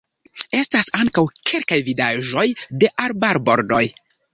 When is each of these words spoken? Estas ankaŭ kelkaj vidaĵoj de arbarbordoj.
Estas 0.59 0.89
ankaŭ 1.01 1.25
kelkaj 1.51 1.79
vidaĵoj 1.93 2.49
de 2.85 2.95
arbarbordoj. 3.09 3.89